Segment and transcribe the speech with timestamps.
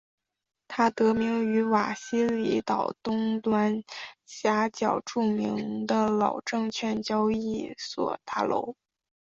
[0.67, 3.83] 它得名于瓦西里岛东端
[4.25, 8.75] 岬角著名的老证券交易所大楼。